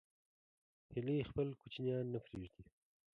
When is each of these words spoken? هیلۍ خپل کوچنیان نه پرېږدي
هیلۍ 0.93 1.17
خپل 1.29 1.47
کوچنیان 1.61 2.05
نه 2.13 2.19
پرېږدي 2.25 2.63